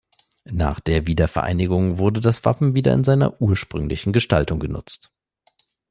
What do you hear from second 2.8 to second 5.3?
in seiner ursprünglichen Gestaltung genutzt.